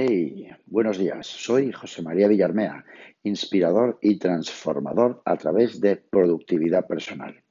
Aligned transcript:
Hey, 0.00 0.48
buenos 0.66 0.96
días. 0.96 1.26
Soy 1.26 1.72
José 1.72 2.02
María 2.02 2.28
Villarmea, 2.28 2.84
inspirador 3.24 3.98
y 4.00 4.20
transformador 4.20 5.22
a 5.24 5.36
través 5.36 5.80
de 5.80 5.96
productividad 5.96 6.86
personal. 6.86 7.42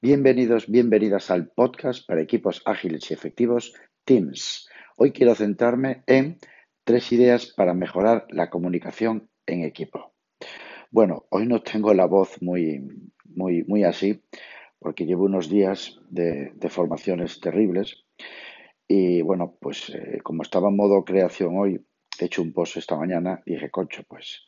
Bienvenidos, 0.00 0.70
bienvenidas 0.70 1.30
al 1.30 1.48
podcast 1.48 2.08
para 2.08 2.22
equipos 2.22 2.62
ágiles 2.64 3.10
y 3.10 3.12
efectivos 3.12 3.74
Teams. 4.06 4.70
Hoy 4.96 5.12
quiero 5.12 5.34
centrarme 5.34 6.02
en 6.06 6.38
tres 6.82 7.12
ideas 7.12 7.52
para 7.54 7.74
mejorar 7.74 8.24
la 8.30 8.48
comunicación 8.48 9.28
en 9.44 9.62
equipo. 9.62 10.14
Bueno, 10.90 11.26
hoy 11.28 11.44
no 11.44 11.60
tengo 11.60 11.92
la 11.92 12.06
voz 12.06 12.40
muy, 12.40 12.80
muy, 13.26 13.64
muy 13.64 13.84
así 13.84 14.22
porque 14.78 15.04
llevo 15.04 15.24
unos 15.24 15.50
días 15.50 16.00
de, 16.08 16.52
de 16.54 16.68
formaciones 16.70 17.38
terribles 17.38 18.02
y 18.88 19.22
bueno, 19.22 19.56
pues 19.60 19.90
eh, 19.90 20.20
como 20.22 20.42
estaba 20.42 20.68
en 20.68 20.76
modo 20.76 21.04
creación 21.04 21.56
hoy, 21.58 21.84
he 22.18 22.24
hecho 22.24 22.42
un 22.42 22.52
post 22.52 22.76
esta 22.76 22.96
mañana, 22.96 23.42
dije, 23.46 23.70
concho, 23.70 24.02
pues 24.06 24.44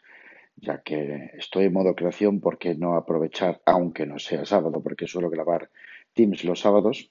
ya 0.57 0.83
que 0.83 1.31
estoy 1.35 1.65
en 1.65 1.73
modo 1.73 1.95
creación, 1.95 2.41
¿por 2.41 2.59
qué 2.59 2.75
no 2.75 2.95
aprovechar, 2.95 3.61
aunque 3.67 4.07
no 4.07 4.19
sea 4.19 4.45
sábado, 4.45 4.83
porque 4.83 5.07
suelo 5.07 5.31
grabar 5.31 5.71
Teams 6.13 6.45
los 6.45 6.61
sábados, 6.61 7.11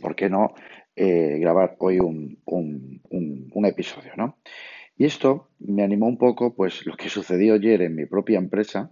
¿por 0.00 0.14
qué 0.14 0.28
no 0.28 0.54
eh, 0.94 1.38
grabar 1.40 1.76
hoy 1.78 1.98
un, 1.98 2.40
un, 2.44 3.66
episodio, 3.66 4.12
¿no? 4.16 4.38
Y 4.96 5.04
esto 5.04 5.50
me 5.58 5.82
animó 5.82 6.06
un 6.06 6.16
poco, 6.16 6.54
pues 6.54 6.86
lo 6.86 6.96
que 6.96 7.08
sucedió 7.08 7.54
ayer 7.54 7.82
en 7.82 7.94
mi 7.94 8.06
propia 8.06 8.38
empresa, 8.38 8.90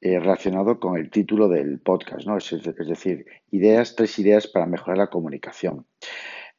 eh, 0.00 0.20
relacionado 0.20 0.78
con 0.78 0.96
el 0.96 1.10
título 1.10 1.48
del 1.48 1.80
podcast, 1.80 2.26
¿no? 2.26 2.36
Es, 2.36 2.52
es, 2.52 2.62
decir, 2.62 3.26
ideas, 3.50 3.96
tres 3.96 4.18
ideas 4.18 4.46
para 4.46 4.66
mejorar 4.66 4.98
la 4.98 5.06
comunicación. 5.06 5.86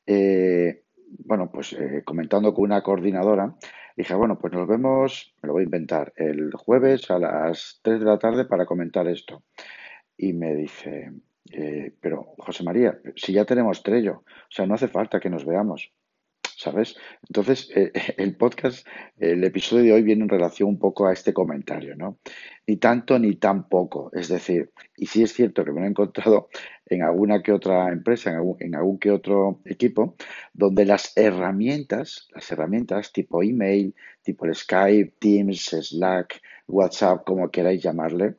Eh, 0.07 0.83
bueno, 1.19 1.51
pues 1.51 1.73
eh, 1.73 2.01
comentando 2.05 2.53
con 2.53 2.63
una 2.63 2.81
coordinadora, 2.81 3.55
dije, 3.95 4.13
bueno, 4.15 4.39
pues 4.39 4.53
nos 4.53 4.67
vemos, 4.67 5.35
me 5.41 5.47
lo 5.47 5.53
voy 5.53 5.61
a 5.61 5.65
inventar, 5.65 6.13
el 6.15 6.51
jueves 6.53 7.11
a 7.11 7.19
las 7.19 7.79
3 7.83 7.99
de 7.99 8.05
la 8.05 8.17
tarde 8.17 8.45
para 8.45 8.65
comentar 8.65 9.07
esto. 9.07 9.43
Y 10.17 10.33
me 10.33 10.55
dice, 10.55 11.11
eh, 11.51 11.93
pero 11.99 12.33
José 12.37 12.63
María, 12.63 12.99
si 13.15 13.33
ya 13.33 13.45
tenemos 13.45 13.83
Trello, 13.83 14.23
o 14.25 14.49
sea, 14.51 14.65
no 14.65 14.75
hace 14.75 14.87
falta 14.87 15.19
que 15.19 15.29
nos 15.29 15.45
veamos. 15.45 15.91
¿Sabes? 16.57 16.95
Entonces, 17.27 17.69
eh, 17.75 17.91
el 18.17 18.35
podcast, 18.35 18.85
el 19.19 19.43
episodio 19.43 19.85
de 19.85 19.93
hoy 19.93 20.03
viene 20.03 20.23
en 20.23 20.29
relación 20.29 20.69
un 20.69 20.79
poco 20.79 21.07
a 21.07 21.13
este 21.13 21.31
comentario, 21.33 21.95
¿no? 21.95 22.17
Ni 22.65 22.77
tanto 22.77 23.17
ni 23.19 23.35
tan 23.35 23.69
poco. 23.69 24.09
Es 24.13 24.27
decir, 24.27 24.71
y 24.97 25.05
sí 25.05 25.23
es 25.23 25.33
cierto 25.33 25.63
que 25.63 25.71
me 25.71 25.79
lo 25.81 25.85
he 25.85 25.89
encontrado 25.89 26.49
en 26.87 27.03
alguna 27.03 27.43
que 27.43 27.53
otra 27.53 27.89
empresa, 27.89 28.31
en 28.59 28.75
algún, 28.75 28.97
que 28.97 29.11
otro 29.11 29.61
equipo, 29.65 30.15
donde 30.53 30.85
las 30.85 31.15
herramientas, 31.15 32.27
las 32.33 32.51
herramientas 32.51 33.13
tipo 33.13 33.43
email, 33.43 33.93
tipo 34.23 34.51
Skype, 34.51 35.13
Teams, 35.19 35.75
Slack, 35.81 36.41
WhatsApp, 36.67 37.23
como 37.23 37.49
queráis 37.51 37.83
llamarle, 37.83 38.35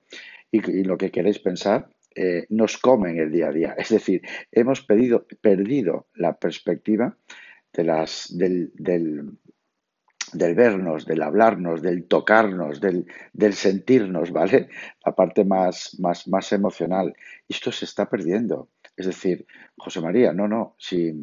y, 0.50 0.82
lo 0.82 0.98
que 0.98 1.10
queréis 1.10 1.38
pensar, 1.38 1.88
eh, 2.16 2.46
nos 2.48 2.78
comen 2.78 3.18
el 3.18 3.30
día 3.30 3.48
a 3.48 3.52
día. 3.52 3.74
Es 3.78 3.90
decir, 3.90 4.22
hemos 4.50 4.82
pedido, 4.82 5.26
perdido 5.40 6.08
la 6.14 6.38
perspectiva 6.38 7.16
de 7.72 7.84
las, 7.84 8.36
del, 8.36 8.72
del, 8.74 9.38
del, 10.32 10.54
vernos, 10.54 11.06
del 11.06 11.22
hablarnos, 11.22 11.82
del 11.82 12.04
tocarnos, 12.04 12.80
del, 12.80 13.06
del, 13.32 13.54
sentirnos, 13.54 14.32
¿vale? 14.32 14.68
La 15.04 15.14
parte 15.14 15.44
más, 15.44 15.96
más, 15.98 16.28
más 16.28 16.52
emocional. 16.52 17.14
esto 17.48 17.72
se 17.72 17.84
está 17.84 18.08
perdiendo. 18.08 18.68
Es 18.96 19.06
decir, 19.06 19.46
José 19.76 20.00
María, 20.00 20.32
no, 20.32 20.48
no, 20.48 20.74
si, 20.76 21.14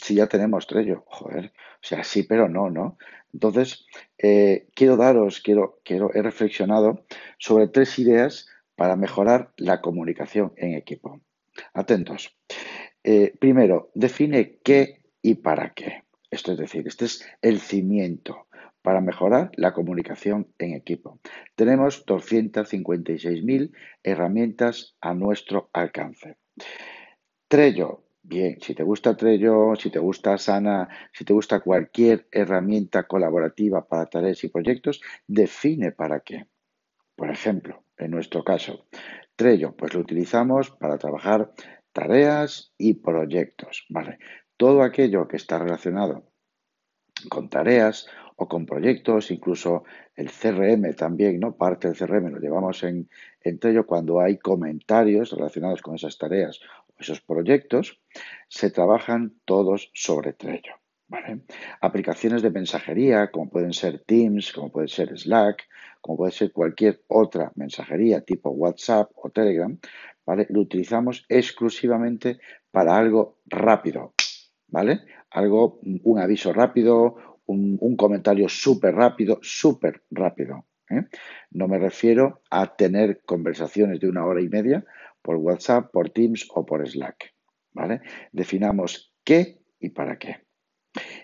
si 0.00 0.14
ya 0.14 0.26
tenemos 0.26 0.66
Trello, 0.66 1.04
joder, 1.06 1.52
o 1.56 1.86
sea, 1.86 2.04
sí, 2.04 2.24
pero 2.24 2.50
no, 2.50 2.68
¿no? 2.68 2.98
Entonces, 3.32 3.86
eh, 4.18 4.68
quiero 4.74 4.96
daros, 4.96 5.40
quiero, 5.40 5.80
quiero, 5.84 6.12
he 6.14 6.22
reflexionado 6.22 7.04
sobre 7.38 7.66
tres 7.68 7.98
ideas 7.98 8.46
para 8.76 8.96
mejorar 8.96 9.52
la 9.56 9.80
comunicación 9.80 10.52
en 10.56 10.74
equipo. 10.74 11.20
Atentos. 11.72 12.36
Eh, 13.02 13.34
primero, 13.38 13.90
define 13.94 14.58
qué 14.62 15.03
y 15.24 15.36
para 15.36 15.72
qué. 15.72 16.04
Esto 16.30 16.52
es 16.52 16.58
decir, 16.58 16.86
este 16.86 17.06
es 17.06 17.26
el 17.40 17.58
cimiento 17.58 18.46
para 18.82 19.00
mejorar 19.00 19.50
la 19.56 19.72
comunicación 19.72 20.48
en 20.58 20.74
equipo. 20.74 21.18
Tenemos 21.54 22.04
256.000 22.04 23.72
herramientas 24.02 24.96
a 25.00 25.14
nuestro 25.14 25.70
alcance. 25.72 26.36
Trello, 27.48 28.04
bien, 28.22 28.60
si 28.60 28.74
te 28.74 28.82
gusta 28.82 29.16
Trello, 29.16 29.74
si 29.76 29.88
te 29.90 29.98
gusta 29.98 30.36
Sana, 30.36 30.90
si 31.10 31.24
te 31.24 31.32
gusta 31.32 31.60
cualquier 31.60 32.28
herramienta 32.30 33.04
colaborativa 33.04 33.88
para 33.88 34.04
tareas 34.06 34.44
y 34.44 34.48
proyectos, 34.48 35.00
define 35.26 35.92
para 35.92 36.20
qué. 36.20 36.46
Por 37.16 37.30
ejemplo, 37.30 37.84
en 37.96 38.10
nuestro 38.10 38.44
caso, 38.44 38.86
Trello, 39.36 39.74
pues 39.74 39.94
lo 39.94 40.00
utilizamos 40.00 40.70
para 40.70 40.98
trabajar 40.98 41.50
tareas 41.94 42.74
y 42.76 42.94
proyectos, 42.94 43.86
¿vale? 43.88 44.18
Todo 44.56 44.82
aquello 44.82 45.28
que 45.28 45.36
está 45.36 45.58
relacionado 45.58 46.24
con 47.28 47.48
tareas 47.48 48.06
o 48.36 48.48
con 48.48 48.66
proyectos, 48.66 49.30
incluso 49.30 49.84
el 50.16 50.30
CRM 50.30 50.94
también, 50.94 51.38
¿no? 51.38 51.56
Parte 51.56 51.88
del 51.88 51.96
CRM 51.96 52.30
lo 52.30 52.40
llevamos 52.40 52.82
en, 52.82 53.08
entre 53.40 53.70
ello 53.70 53.86
cuando 53.86 54.20
hay 54.20 54.38
comentarios 54.38 55.30
relacionados 55.30 55.82
con 55.82 55.94
esas 55.94 56.18
tareas 56.18 56.60
o 56.88 56.94
esos 56.98 57.20
proyectos, 57.20 58.00
se 58.48 58.70
trabajan 58.70 59.34
todos 59.44 59.90
sobre 59.94 60.32
Trello. 60.32 60.74
Aplicaciones 61.80 62.42
de 62.42 62.50
mensajería, 62.50 63.30
como 63.30 63.50
pueden 63.50 63.72
ser 63.72 64.00
Teams, 64.00 64.52
como 64.52 64.72
puede 64.72 64.88
ser 64.88 65.16
Slack, 65.16 65.68
como 66.00 66.16
puede 66.18 66.32
ser 66.32 66.52
cualquier 66.52 67.02
otra 67.06 67.52
mensajería 67.54 68.22
tipo 68.22 68.50
WhatsApp 68.50 69.10
o 69.14 69.30
Telegram. 69.30 69.78
Lo 70.48 70.60
utilizamos 70.60 71.24
exclusivamente 71.28 72.40
para 72.70 72.96
algo 72.96 73.38
rápido, 73.46 74.14
¿vale? 74.74 75.02
Algo, 75.30 75.78
un 75.82 76.18
aviso 76.18 76.52
rápido, 76.52 77.38
un, 77.46 77.96
comentario 77.96 78.48
súper 78.48 78.96
rápido, 78.96 79.38
súper 79.40 80.02
rápido. 80.10 80.66
¿eh? 80.90 81.04
No 81.52 81.68
me 81.68 81.78
refiero 81.78 82.42
a 82.50 82.74
tener 82.74 83.22
conversaciones 83.24 84.00
de 84.00 84.08
una 84.08 84.26
hora 84.26 84.42
y 84.42 84.48
media 84.48 84.84
por 85.22 85.36
WhatsApp, 85.36 85.92
por 85.92 86.10
Teams 86.10 86.48
o 86.52 86.66
por 86.66 86.84
Slack, 86.88 87.34
¿vale? 87.72 88.00
Definamos 88.32 89.14
qué 89.22 89.60
y 89.78 89.90
para 89.90 90.18
qué. 90.18 90.38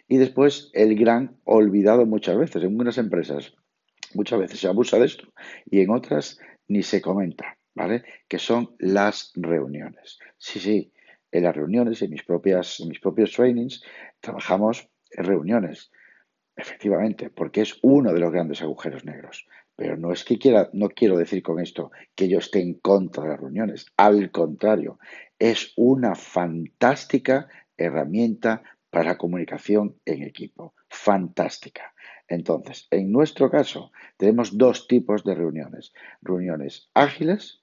Y 0.06 0.19
después 0.19 0.71
el 0.72 0.94
gran 0.94 1.37
olvidado 1.43 2.06
muchas 2.06 2.38
veces, 2.38 2.62
en 2.62 2.69
algunas 2.69 2.99
empresas 2.99 3.53
muchas 4.15 4.38
veces 4.38 4.61
se 4.61 4.69
abusa 4.69 4.97
de 5.00 5.06
esto 5.06 5.27
y 5.67 5.81
en 5.81 5.91
otras 5.91 6.38
ni 6.69 6.84
se 6.84 7.03
comenta, 7.03 7.59
¿vale? 7.75 8.05
Que 8.28 8.38
son 8.38 8.77
las 8.78 9.32
reuniones. 9.34 10.21
Sí, 10.38 10.61
sí, 10.61 10.93
en 11.32 11.44
las 11.44 11.54
reuniones, 11.54 12.02
en 12.02 12.10
mis, 12.10 12.22
propias, 12.22 12.80
mis 12.80 13.00
propios 13.00 13.32
trainings, 13.32 13.82
trabajamos 14.20 14.88
en 15.10 15.24
reuniones, 15.24 15.91
efectivamente, 16.56 17.30
porque 17.30 17.62
es 17.62 17.78
uno 17.82 18.12
de 18.12 18.20
los 18.20 18.32
grandes 18.32 18.62
agujeros 18.62 19.04
negros. 19.04 19.46
Pero 19.76 19.96
no 19.96 20.12
es 20.12 20.24
que 20.24 20.38
quiera, 20.38 20.69
no 20.72 20.90
quiero 20.90 21.16
decir 21.16 21.42
con 21.42 21.58
esto 21.58 21.90
que 22.14 22.28
yo 22.28 22.38
esté 22.38 22.60
en 22.60 22.74
contra 22.74 23.22
de 23.22 23.30
las 23.30 23.40
reuniones. 23.40 23.86
Al 23.96 24.30
contrario, 24.30 24.98
es 25.38 25.72
una 25.76 26.14
fantástica 26.14 27.48
herramienta 27.78 28.62
para 28.90 29.10
la 29.10 29.19
comunicación 29.19 29.96
en 30.04 30.22
equipo. 30.22 30.74
Fantástica. 30.88 31.94
Entonces, 32.28 32.86
en 32.90 33.10
nuestro 33.10 33.50
caso, 33.50 33.90
tenemos 34.16 34.58
dos 34.58 34.86
tipos 34.86 35.24
de 35.24 35.34
reuniones. 35.34 35.92
Reuniones 36.20 36.90
ágiles 36.94 37.59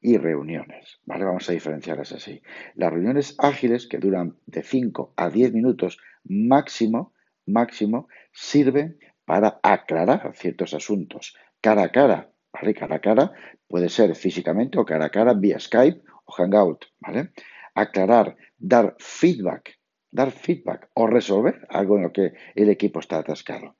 y 0.00 0.18
reuniones. 0.18 1.00
¿vale? 1.06 1.24
Vamos 1.24 1.48
a 1.48 1.52
diferenciarlas 1.52 2.12
así. 2.12 2.42
Las 2.74 2.92
reuniones 2.92 3.36
ágiles, 3.38 3.86
que 3.86 3.98
duran 3.98 4.36
de 4.46 4.62
5 4.62 5.14
a 5.16 5.30
10 5.30 5.52
minutos 5.52 5.98
máximo, 6.24 7.14
máximo, 7.46 8.08
sirven 8.32 8.98
para 9.24 9.60
aclarar 9.62 10.32
ciertos 10.36 10.74
asuntos 10.74 11.34
cara 11.64 11.84
a 11.84 11.88
cara. 11.88 12.30
¿vale? 12.52 12.74
Cara 12.74 12.96
a 12.96 13.00
cara 13.00 13.32
puede 13.66 13.88
ser 13.88 14.14
físicamente 14.14 14.78
o 14.78 14.84
cara 14.84 15.06
a 15.06 15.10
cara 15.10 15.32
vía 15.32 15.58
Skype 15.58 16.02
o 16.26 16.32
Hangout. 16.32 16.84
¿vale? 17.00 17.30
Aclarar, 17.74 18.36
dar 18.58 18.94
feedback, 18.98 19.78
dar 20.10 20.30
feedback 20.30 20.90
o 20.94 21.06
resolver 21.06 21.66
algo 21.70 21.96
en 21.96 22.02
lo 22.02 22.12
que 22.12 22.34
el 22.54 22.68
equipo 22.68 23.00
está 23.00 23.18
atascado. 23.18 23.76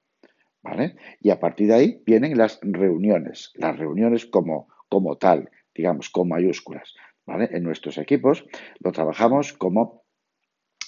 ¿Vale? 0.63 0.97
Y 1.21 1.29
a 1.29 1.39
partir 1.39 1.69
de 1.69 1.75
ahí 1.75 2.03
vienen 2.07 2.39
las 2.39 2.59
reuniones, 2.63 3.53
las 3.57 3.79
reuniones 3.79 4.25
como, 4.25 4.69
como 4.89 5.19
tal, 5.19 5.51
digamos, 5.75 6.11
con 6.11 6.29
mayúsculas. 6.29 6.95
¿vale? 7.27 7.49
En 7.53 7.63
nuestros 7.63 7.99
equipos 7.99 8.45
lo 8.81 8.93
trabajamos 8.93 9.53
como 9.53 10.05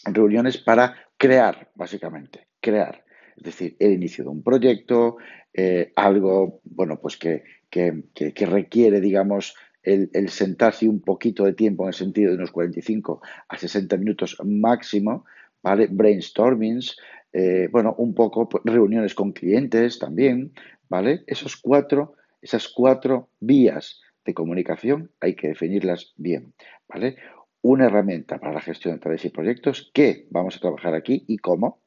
reuniones 0.05 0.59
para 0.59 0.97
crear, 1.17 1.71
básicamente, 1.75 2.49
crear. 2.61 3.05
Es 3.37 3.45
decir, 3.45 3.77
el 3.79 3.93
inicio 3.93 4.25
de 4.25 4.31
un 4.31 4.43
proyecto, 4.43 5.17
eh, 5.53 5.93
algo, 5.97 6.61
bueno, 6.65 6.99
pues 7.01 7.17
que, 7.17 7.45
que, 7.71 8.47
requiere, 8.47 9.01
digamos, 9.01 9.55
el, 9.83 10.29
sentarse 10.31 10.89
un 10.89 11.01
poquito 11.01 11.45
de 11.45 11.53
tiempo 11.53 11.85
en 11.85 11.89
el 11.89 11.95
sentido 11.95 12.31
de 12.31 12.37
unos 12.37 12.51
45 12.51 13.21
a 13.49 13.59
60 13.59 13.97
minutos 13.99 14.37
máximo, 14.45 15.27
¿vale? 15.63 15.89
Brainstormings, 15.91 16.97
eh, 17.33 17.69
bueno, 17.71 17.95
un 17.99 18.15
poco 18.15 18.49
pues, 18.49 18.63
reuniones 18.65 19.15
con 19.15 19.33
clientes 19.33 19.99
también, 19.99 20.53
¿vale? 20.89 21.25
Esos 21.27 21.57
cuatro, 21.57 22.15
esas 22.41 22.69
cuatro 22.69 23.29
vías 23.41 24.01
de 24.27 24.35
comunicación 24.35 25.13
hay 25.21 25.35
que 25.35 25.49
definirlas 25.49 26.13
bien, 26.17 26.55
¿vale? 26.89 27.17
Una 27.63 27.87
herramienta 27.87 28.39
para 28.39 28.53
la 28.53 28.61
gestión 28.61 28.95
de 28.95 29.01
tareas 29.01 29.25
y 29.25 29.31
proyectos 29.31 29.91
que 29.95 30.27
vamos 30.31 30.57
a 30.57 30.61
trabajar 30.61 30.95
aquí 30.95 31.25
y 31.27 31.39
cómo, 31.39 31.81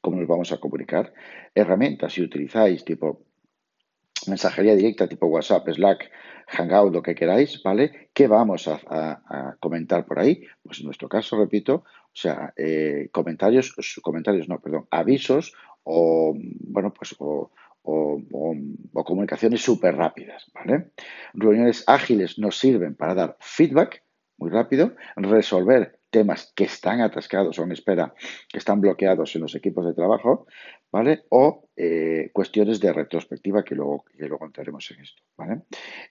cómo 0.00 0.18
nos 0.18 0.28
vamos 0.28 0.52
a 0.52 0.60
comunicar. 0.60 1.12
Herramientas 1.54 2.12
si 2.12 2.22
utilizáis 2.22 2.84
tipo 2.84 3.24
mensajería 4.26 4.74
directa 4.74 5.08
tipo 5.08 5.26
WhatsApp, 5.26 5.68
Slack, 5.68 6.10
Hangout, 6.48 6.92
lo 6.92 7.02
que 7.02 7.14
queráis, 7.14 7.62
¿vale? 7.62 8.10
¿Qué 8.12 8.26
vamos 8.26 8.68
a, 8.68 9.56
comentar 9.60 10.06
por 10.06 10.18
ahí? 10.18 10.42
Pues 10.62 10.80
en 10.80 10.86
nuestro 10.86 11.08
caso, 11.08 11.38
repito, 11.38 11.84
o 11.84 12.16
sea, 12.20 12.52
eh, 12.56 13.08
comentarios, 13.12 13.74
comentarios, 14.02 14.48
no, 14.48 14.60
perdón, 14.60 14.86
avisos 14.90 15.54
o, 15.84 16.34
bueno, 16.34 16.92
pues, 16.92 17.14
o, 17.18 17.50
comunicaciones 19.04 19.62
súper 19.62 19.96
rápidas. 19.96 20.50
Reuniones 21.34 21.84
ágiles 21.86 22.38
nos 22.38 22.58
sirven 22.58 22.94
para 22.94 23.14
dar 23.14 23.36
feedback 23.40 24.02
muy 24.38 24.50
rápido, 24.50 24.94
resolver 25.16 25.98
temas 26.10 26.52
que 26.54 26.64
están 26.64 27.00
atascados 27.00 27.58
o 27.58 27.64
en 27.64 27.72
espera, 27.72 28.14
que 28.48 28.58
están 28.58 28.80
bloqueados 28.80 29.34
en 29.34 29.42
los 29.42 29.54
equipos 29.54 29.84
de 29.84 29.94
trabajo, 29.94 30.46
¿vale? 30.90 31.24
O 31.28 31.68
eh, 31.76 32.30
cuestiones 32.32 32.80
de 32.80 32.92
retrospectiva 32.92 33.62
que 33.62 33.74
luego, 33.74 34.04
que 34.16 34.26
luego 34.26 34.46
entraremos 34.46 34.90
en 34.90 35.00
esto, 35.00 35.22
¿vale? 35.36 35.62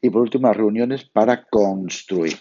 Y 0.01 0.09
por 0.09 0.21
último, 0.21 0.47
las 0.47 0.57
reuniones 0.57 1.05
para 1.05 1.45
construir. 1.45 2.37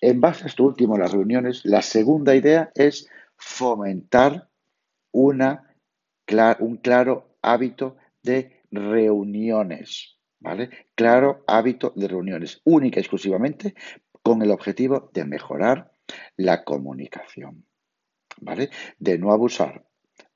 En 0.00 0.20
base 0.20 0.44
a 0.44 0.46
esto 0.46 0.64
último, 0.64 0.96
las 0.96 1.12
reuniones, 1.12 1.64
la 1.64 1.82
segunda 1.82 2.34
idea 2.34 2.70
es 2.74 3.08
fomentar 3.36 4.48
una, 5.12 5.74
un 6.60 6.76
claro 6.78 7.36
hábito 7.42 7.96
de 8.22 8.57
reuniones, 8.70 10.18
¿vale? 10.40 10.70
Claro 10.94 11.44
hábito 11.46 11.92
de 11.96 12.08
reuniones, 12.08 12.60
única 12.64 12.98
y 12.98 13.02
exclusivamente 13.02 13.74
con 14.22 14.42
el 14.42 14.50
objetivo 14.50 15.10
de 15.12 15.24
mejorar 15.24 15.92
la 16.36 16.64
comunicación, 16.64 17.64
¿vale? 18.40 18.70
De 18.98 19.18
no 19.18 19.32
abusar 19.32 19.86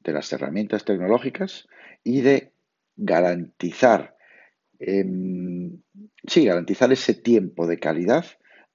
de 0.00 0.12
las 0.12 0.32
herramientas 0.32 0.84
tecnológicas 0.84 1.68
y 2.02 2.20
de 2.20 2.52
garantizar, 2.96 4.16
em, 4.78 5.80
sí, 6.26 6.44
garantizar 6.44 6.92
ese 6.92 7.14
tiempo 7.14 7.66
de 7.66 7.78
calidad, 7.78 8.24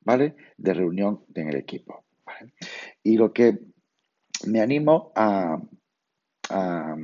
¿vale? 0.01 0.36
De 0.57 0.74
reunión 0.74 1.25
en 1.36 1.50
el 1.50 1.56
equipo. 1.57 2.06
Y 3.04 3.18
lo 3.18 3.33
que 3.33 3.59
me 4.45 4.62
animo 4.62 5.12
a, 5.15 5.59
a, 6.50 6.95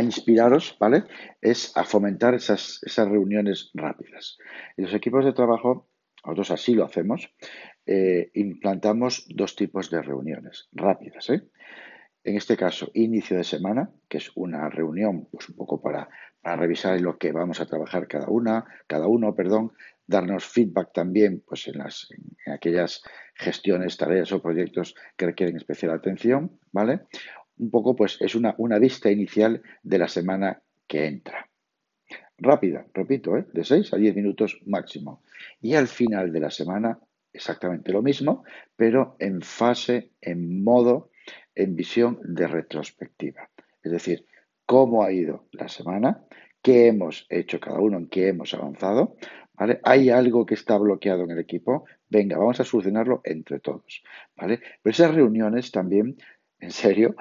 inspiraros, 0.00 0.76
¿vale? 0.78 1.04
Es 1.40 1.76
a 1.76 1.84
fomentar 1.84 2.34
esas, 2.34 2.80
esas 2.82 3.08
reuniones 3.08 3.70
rápidas. 3.74 4.38
Y 4.76 4.82
los 4.82 4.94
equipos 4.94 5.24
de 5.24 5.32
trabajo, 5.32 5.88
nosotros 6.24 6.50
así 6.52 6.74
lo 6.74 6.84
hacemos, 6.84 7.32
eh, 7.86 8.30
implantamos 8.34 9.26
dos 9.28 9.56
tipos 9.56 9.90
de 9.90 10.02
reuniones 10.02 10.68
rápidas. 10.72 11.30
¿eh? 11.30 11.42
En 12.24 12.36
este 12.36 12.56
caso, 12.56 12.90
inicio 12.94 13.36
de 13.36 13.44
semana, 13.44 13.90
que 14.08 14.18
es 14.18 14.30
una 14.36 14.68
reunión 14.68 15.28
pues, 15.30 15.48
un 15.48 15.56
poco 15.56 15.80
para, 15.80 16.08
revisar 16.44 17.00
lo 17.00 17.18
que 17.18 17.30
vamos 17.30 17.60
a 17.60 17.66
trabajar 17.66 18.08
cada 18.08 18.26
una, 18.28 18.64
cada 18.88 19.06
uno, 19.06 19.34
perdón, 19.34 19.72
darnos 20.06 20.44
feedback 20.44 20.92
también 20.92 21.42
pues, 21.46 21.68
en, 21.68 21.78
las, 21.78 22.08
en 22.46 22.52
aquellas 22.52 23.02
gestiones, 23.34 23.96
tareas 23.96 24.32
o 24.32 24.42
proyectos 24.42 24.94
que 25.16 25.26
requieren 25.26 25.56
especial 25.56 25.92
atención, 25.92 26.58
¿vale? 26.72 27.02
Un 27.62 27.70
poco, 27.70 27.94
pues, 27.94 28.18
es 28.20 28.34
una, 28.34 28.56
una 28.58 28.80
vista 28.80 29.08
inicial 29.08 29.62
de 29.84 29.98
la 29.98 30.08
semana 30.08 30.60
que 30.88 31.06
entra. 31.06 31.48
Rápida, 32.36 32.84
repito, 32.92 33.36
¿eh? 33.36 33.46
de 33.52 33.62
6 33.62 33.94
a 33.94 33.98
10 33.98 34.16
minutos 34.16 34.60
máximo. 34.66 35.22
Y 35.60 35.74
al 35.74 35.86
final 35.86 36.32
de 36.32 36.40
la 36.40 36.50
semana 36.50 36.98
exactamente 37.32 37.92
lo 37.92 38.02
mismo, 38.02 38.42
pero 38.74 39.14
en 39.20 39.42
fase, 39.42 40.10
en 40.20 40.64
modo, 40.64 41.10
en 41.54 41.76
visión 41.76 42.18
de 42.24 42.48
retrospectiva. 42.48 43.48
Es 43.80 43.92
decir, 43.92 44.26
cómo 44.66 45.04
ha 45.04 45.12
ido 45.12 45.46
la 45.52 45.68
semana, 45.68 46.24
qué 46.62 46.88
hemos 46.88 47.26
hecho 47.30 47.60
cada 47.60 47.78
uno, 47.78 47.96
en 47.96 48.08
qué 48.08 48.26
hemos 48.26 48.54
avanzado. 48.54 49.14
¿vale? 49.54 49.78
Hay 49.84 50.10
algo 50.10 50.46
que 50.46 50.54
está 50.54 50.76
bloqueado 50.78 51.22
en 51.22 51.30
el 51.30 51.38
equipo, 51.38 51.84
venga, 52.08 52.38
vamos 52.38 52.58
a 52.58 52.64
solucionarlo 52.64 53.20
entre 53.22 53.60
todos. 53.60 54.02
¿vale? 54.36 54.58
Pero 54.82 54.92
esas 54.92 55.14
reuniones 55.14 55.70
también, 55.70 56.16
en 56.62 56.70
serio, 56.70 57.16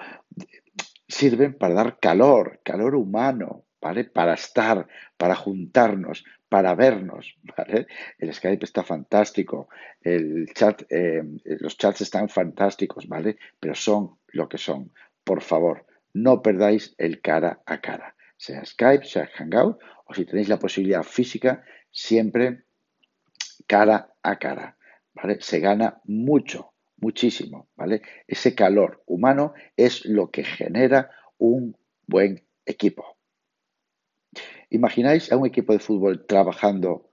sirven 1.07 1.55
para 1.55 1.73
dar 1.73 1.99
calor, 1.99 2.61
calor 2.63 2.95
humano, 2.95 3.65
¿vale? 3.81 4.05
Para 4.05 4.35
estar, 4.35 4.87
para 5.17 5.35
juntarnos, 5.35 6.23
para 6.47 6.75
vernos, 6.75 7.35
¿vale? 7.57 7.87
El 8.19 8.33
Skype 8.33 8.63
está 8.63 8.83
fantástico, 8.83 9.67
el 10.01 10.47
chat, 10.53 10.83
eh, 10.89 11.23
los 11.43 11.75
chats 11.77 12.01
están 12.01 12.29
fantásticos, 12.29 13.07
¿vale? 13.07 13.37
Pero 13.59 13.73
son 13.73 14.19
lo 14.27 14.47
que 14.47 14.59
son. 14.59 14.91
Por 15.23 15.41
favor, 15.41 15.87
no 16.13 16.41
perdáis 16.41 16.93
el 16.99 17.19
cara 17.19 17.61
a 17.65 17.81
cara, 17.81 18.15
sea 18.37 18.63
Skype, 18.63 19.05
sea 19.05 19.29
Hangout, 19.35 19.79
o 20.05 20.13
si 20.13 20.25
tenéis 20.25 20.49
la 20.49 20.59
posibilidad 20.59 21.03
física, 21.03 21.63
siempre 21.89 22.65
cara 23.65 24.13
a 24.21 24.37
cara, 24.37 24.77
¿vale? 25.15 25.41
Se 25.41 25.59
gana 25.59 25.99
mucho, 26.05 26.70
muchísimo, 27.01 27.69
¿vale? 27.75 28.01
Ese 28.27 28.55
calor 28.55 29.03
humano 29.05 29.53
es 29.75 30.05
lo 30.05 30.31
que 30.31 30.43
genera 30.43 31.11
un 31.37 31.75
buen 32.07 32.45
equipo. 32.65 33.17
¿Imagináis 34.69 35.31
a 35.31 35.37
un 35.37 35.45
equipo 35.45 35.73
de 35.73 35.79
fútbol 35.79 36.25
trabajando 36.25 37.09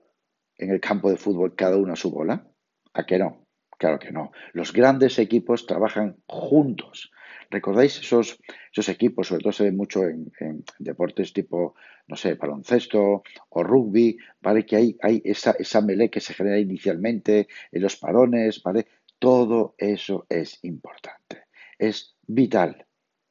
en 0.55 0.69
el 0.71 0.79
campo 0.79 1.09
de 1.09 1.17
fútbol 1.17 1.55
cada 1.55 1.75
uno 1.77 1.93
a 1.93 1.97
su 1.97 2.11
bola? 2.11 2.47
¿A 2.93 3.05
qué 3.05 3.17
no? 3.17 3.45
Claro 3.77 3.97
que 3.97 4.11
no. 4.11 4.31
Los 4.53 4.73
grandes 4.73 5.19
equipos 5.19 5.65
trabajan 5.65 6.17
juntos. 6.27 7.11
¿Recordáis 7.49 7.99
esos, 7.99 8.37
esos 8.71 8.89
equipos? 8.89 9.27
Sobre 9.27 9.41
todo 9.41 9.53
se 9.53 9.63
ve 9.63 9.71
mucho 9.71 10.03
en, 10.05 10.31
deportes 10.77 11.33
tipo, 11.33 11.75
no 12.07 12.15
sé, 12.15 12.35
baloncesto 12.35 13.23
o 13.49 13.63
rugby, 13.63 14.17
¿vale? 14.41 14.65
Que 14.65 14.75
hay, 14.75 14.97
hay 15.01 15.21
esa, 15.23 15.51
esa 15.57 15.81
melee 15.81 16.09
que 16.09 16.19
se 16.19 16.33
genera 16.33 16.59
inicialmente 16.59 17.47
en 17.71 17.81
los 17.81 17.95
parones, 17.95 18.61
¿vale? 18.61 18.85
Todo 19.19 19.75
eso 19.77 20.25
es 20.29 20.59
importante. 20.63 21.43
Es 21.77 22.15
vital, 22.25 22.85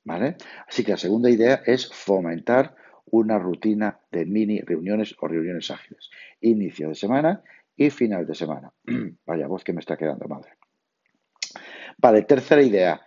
¿vale? 0.04 0.36
Así 0.66 0.84
que 0.84 0.92
la 0.92 0.98
segunda 0.98 1.30
idea 1.30 1.62
es 1.66 1.90
fomentar 1.92 2.76
una 3.10 3.38
rutina 3.38 3.98
de 4.10 4.26
mini 4.26 4.60
reuniones 4.60 5.14
o 5.20 5.28
reuniones 5.28 5.70
ágiles. 5.70 6.10
Inicio 6.40 6.88
de 6.90 6.94
semana 6.94 7.42
y 7.76 7.90
final 7.90 8.26
de 8.26 8.34
semana. 8.34 8.72
Vaya 9.26 9.46
voz 9.46 9.64
que 9.64 9.72
me 9.72 9.80
está 9.80 9.96
quedando 9.96 10.28
madre. 10.28 10.52
Vale, 11.96 12.22
tercera 12.22 12.62
idea. 12.62 13.00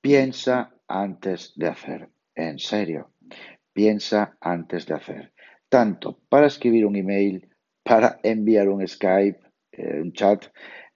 Piensa 0.00 0.74
antes 0.88 1.52
de 1.56 1.68
hacer. 1.68 2.08
En 2.34 2.58
serio. 2.58 3.12
Piensa 3.72 4.36
antes 4.40 4.86
de 4.86 4.94
hacer. 4.94 5.32
Tanto 5.68 6.20
para 6.28 6.46
escribir 6.46 6.84
un 6.86 6.96
email, 6.96 7.48
para 7.82 8.18
enviar 8.22 8.68
un 8.68 8.86
Skype, 8.86 9.40
eh, 9.72 10.00
un 10.00 10.12
chat, 10.12 10.46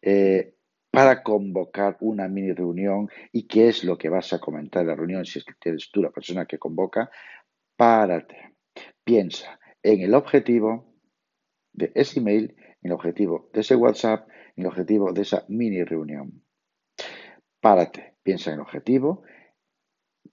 eh, 0.03 0.55
para 0.91 1.23
convocar 1.23 1.97
una 2.01 2.29
mini 2.29 2.53
reunión 2.53 3.09
y 3.33 3.47
qué 3.47 3.69
es 3.69 3.85
lo 3.85 3.99
que 3.99 4.09
vas 4.09 4.33
a 4.33 4.39
comentar 4.39 4.83
en 4.83 4.89
la 4.89 4.95
reunión 4.95 5.25
si 5.25 5.39
es 5.39 5.45
que 5.45 5.69
eres 5.69 5.91
tú 5.93 6.03
la 6.03 6.11
persona 6.11 6.47
que 6.47 6.59
convoca, 6.59 7.11
párate, 7.77 8.55
piensa 9.05 9.61
en 9.83 10.01
el 10.01 10.15
objetivo 10.15 10.95
de 11.73 11.93
ese 11.95 12.21
email, 12.21 12.57
en 12.83 12.91
el 12.91 12.93
objetivo 12.93 13.51
de 13.53 13.61
ese 13.61 13.77
WhatsApp, 13.77 14.29
en 14.57 14.65
el 14.65 14.67
objetivo 14.67 15.13
de 15.13 15.23
esa 15.23 15.45
mini 15.49 15.85
reunión. 15.85 16.43
Párate, 17.61 18.17
piensa 18.23 18.51
en 18.51 18.55
el 18.55 18.63
objetivo, 18.63 19.23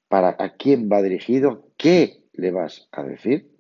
para 0.08 0.36
a 0.40 0.56
quién 0.56 0.90
va 0.92 1.02
dirigido, 1.02 1.72
qué 1.78 2.24
le 2.34 2.52
vas 2.52 2.88
a 2.92 3.04
decir, 3.04 3.52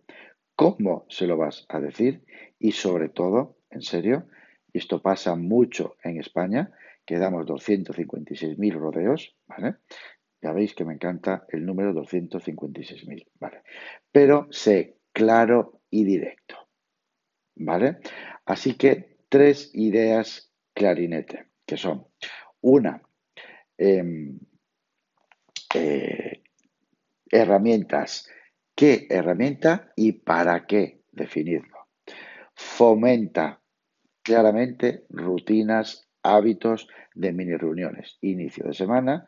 cómo 0.56 1.06
se 1.10 1.28
lo 1.28 1.38
vas 1.38 1.66
a 1.70 1.80
decir 1.80 2.24
y 2.60 2.72
sobre 2.72 3.10
todo, 3.10 3.58
en 3.70 3.82
serio, 3.82 4.28
esto 4.74 5.02
pasa 5.02 5.36
mucho 5.36 5.96
en 6.04 6.20
España, 6.20 6.72
que 7.06 7.18
damos 7.18 7.46
256.000 7.46 8.74
rodeos, 8.74 9.36
¿vale? 9.48 9.78
Ya 10.42 10.52
veis 10.52 10.74
que 10.74 10.86
me 10.86 10.94
encanta 10.94 11.46
el 11.50 11.66
número 11.66 11.94
256.000, 11.94 13.28
¿vale? 13.40 13.64
Pero 14.12 14.48
sé 14.52 14.98
claro 15.12 15.82
y 15.90 16.04
directo, 16.04 16.56
¿vale? 17.56 17.98
Así 18.46 18.76
que 18.76 19.18
tres 19.30 19.72
ideas 19.74 20.52
clarinete, 20.74 21.48
que 21.66 21.78
son 21.78 22.08
una, 22.62 23.02
em, 23.78 24.40
eh, 25.74 26.44
herramientas, 27.32 28.30
qué 28.76 29.08
herramienta 29.10 29.92
y 29.96 30.12
para 30.14 30.66
qué 30.66 31.02
definirlo. 31.12 31.88
Fomenta 32.54 33.62
claramente 34.22 35.06
rutinas, 35.10 36.05
hábitos 36.34 36.88
de 37.14 37.32
mini 37.32 37.56
reuniones, 37.56 38.18
inicio 38.22 38.66
de 38.66 38.74
semana, 38.74 39.28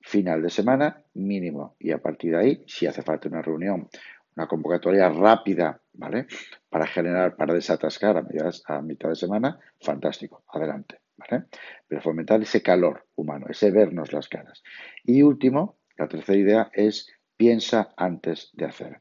final 0.00 0.42
de 0.42 0.50
semana 0.50 1.02
mínimo 1.14 1.76
y 1.78 1.92
a 1.92 1.98
partir 1.98 2.32
de 2.32 2.38
ahí, 2.38 2.64
si 2.66 2.86
hace 2.86 3.02
falta 3.02 3.28
una 3.28 3.42
reunión, 3.42 3.88
una 4.36 4.46
convocatoria 4.46 5.08
rápida, 5.08 5.80
¿vale? 5.92 6.26
Para 6.68 6.86
generar, 6.86 7.36
para 7.36 7.54
desatascar 7.54 8.16
a, 8.18 8.74
a 8.74 8.82
mitad 8.82 9.08
de 9.08 9.16
semana, 9.16 9.58
fantástico, 9.80 10.44
adelante, 10.48 11.00
¿vale? 11.16 11.44
Pero 11.86 12.02
fomentar 12.02 12.42
ese 12.42 12.62
calor 12.62 13.06
humano, 13.14 13.46
ese 13.48 13.70
vernos 13.70 14.12
las 14.12 14.28
caras. 14.28 14.62
Y 15.04 15.22
último, 15.22 15.78
la 15.96 16.08
tercera 16.08 16.38
idea 16.38 16.70
es 16.72 17.08
piensa 17.36 17.94
antes 17.96 18.50
de 18.52 18.66
hacer. 18.66 19.00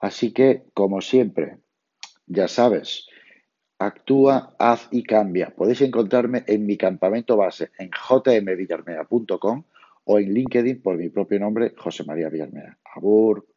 Así 0.00 0.32
que, 0.32 0.64
como 0.74 1.00
siempre, 1.00 1.58
ya 2.26 2.48
sabes, 2.48 3.06
actúa, 3.86 4.54
haz 4.58 4.88
y 4.90 5.02
cambia. 5.02 5.54
Podéis 5.54 5.80
encontrarme 5.82 6.44
en 6.46 6.66
mi 6.66 6.76
campamento 6.76 7.36
base 7.36 7.70
en 7.78 7.90
jmvillarmea.com 7.90 9.64
o 10.04 10.18
en 10.18 10.34
LinkedIn 10.34 10.82
por 10.82 10.96
mi 10.96 11.08
propio 11.08 11.38
nombre, 11.38 11.74
José 11.76 12.04
María 12.04 12.28
Villarmea. 12.28 12.78
Abur. 12.94 13.51